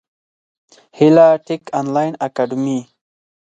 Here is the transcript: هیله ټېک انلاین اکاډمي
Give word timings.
هیله 0.97 1.27
ټېک 1.45 1.63
انلاین 1.79 2.13
اکاډمي 2.25 2.79